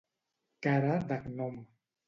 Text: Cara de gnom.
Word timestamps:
Cara 0.67 0.95
de 1.13 1.21
gnom. 1.29 1.63